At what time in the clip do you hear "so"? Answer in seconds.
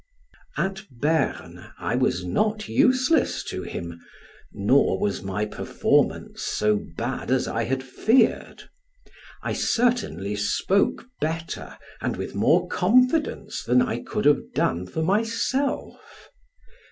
6.41-6.83